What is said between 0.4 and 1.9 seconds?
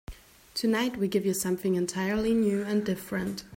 Tonight we give you something